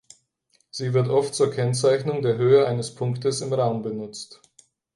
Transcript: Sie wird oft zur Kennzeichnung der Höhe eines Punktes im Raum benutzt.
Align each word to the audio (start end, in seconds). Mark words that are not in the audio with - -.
Sie 0.71 0.95
wird 0.95 1.09
oft 1.09 1.35
zur 1.35 1.51
Kennzeichnung 1.51 2.23
der 2.23 2.35
Höhe 2.35 2.65
eines 2.65 2.95
Punktes 2.95 3.41
im 3.41 3.53
Raum 3.53 3.83
benutzt. 3.83 4.41